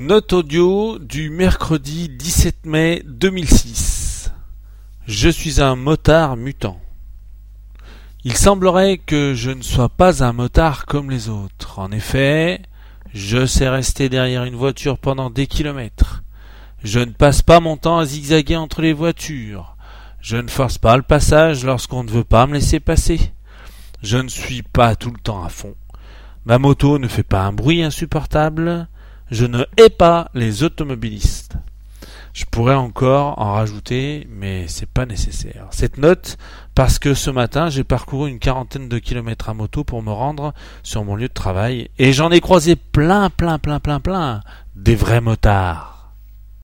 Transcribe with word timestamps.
Note 0.00 0.32
audio 0.32 0.96
du 1.00 1.28
mercredi 1.28 2.08
17 2.08 2.66
mai 2.66 3.02
2006. 3.04 4.30
Je 5.08 5.28
suis 5.28 5.60
un 5.60 5.74
motard 5.74 6.36
mutant. 6.36 6.80
Il 8.22 8.36
semblerait 8.36 8.98
que 8.98 9.34
je 9.34 9.50
ne 9.50 9.60
sois 9.60 9.88
pas 9.88 10.22
un 10.22 10.32
motard 10.32 10.86
comme 10.86 11.10
les 11.10 11.28
autres. 11.28 11.80
En 11.80 11.90
effet, 11.90 12.62
je 13.12 13.44
sais 13.44 13.68
rester 13.68 14.08
derrière 14.08 14.44
une 14.44 14.54
voiture 14.54 14.98
pendant 14.98 15.30
des 15.30 15.48
kilomètres. 15.48 16.22
Je 16.84 17.00
ne 17.00 17.10
passe 17.10 17.42
pas 17.42 17.58
mon 17.58 17.76
temps 17.76 17.98
à 17.98 18.04
zigzaguer 18.04 18.54
entre 18.54 18.82
les 18.82 18.92
voitures. 18.92 19.74
Je 20.20 20.36
ne 20.36 20.46
force 20.46 20.78
pas 20.78 20.96
le 20.96 21.02
passage 21.02 21.64
lorsqu'on 21.64 22.04
ne 22.04 22.10
veut 22.10 22.22
pas 22.22 22.46
me 22.46 22.54
laisser 22.54 22.78
passer. 22.78 23.32
Je 24.04 24.18
ne 24.18 24.28
suis 24.28 24.62
pas 24.62 24.94
tout 24.94 25.10
le 25.10 25.18
temps 25.18 25.42
à 25.42 25.48
fond. 25.48 25.74
Ma 26.44 26.60
moto 26.60 27.00
ne 27.00 27.08
fait 27.08 27.24
pas 27.24 27.42
un 27.42 27.52
bruit 27.52 27.82
insupportable. 27.82 28.86
Je 29.30 29.44
ne 29.44 29.64
hais 29.76 29.90
pas 29.90 30.30
les 30.34 30.62
automobilistes. 30.62 31.56
Je 32.32 32.44
pourrais 32.44 32.74
encore 32.74 33.38
en 33.40 33.52
rajouter, 33.54 34.26
mais 34.30 34.68
c'est 34.68 34.88
pas 34.88 35.06
nécessaire. 35.06 35.66
Cette 35.70 35.98
note, 35.98 36.38
parce 36.74 36.98
que 36.98 37.12
ce 37.12 37.30
matin, 37.30 37.68
j'ai 37.68 37.84
parcouru 37.84 38.30
une 38.30 38.38
quarantaine 38.38 38.88
de 38.88 38.98
kilomètres 38.98 39.48
à 39.48 39.54
moto 39.54 39.82
pour 39.82 40.02
me 40.02 40.12
rendre 40.12 40.54
sur 40.82 41.04
mon 41.04 41.16
lieu 41.16 41.28
de 41.28 41.32
travail, 41.32 41.90
et 41.98 42.12
j'en 42.12 42.30
ai 42.30 42.40
croisé 42.40 42.76
plein, 42.76 43.28
plein, 43.28 43.58
plein, 43.58 43.80
plein, 43.80 44.00
plein, 44.00 44.40
des 44.76 44.94
vrais 44.94 45.20
motards. 45.20 45.97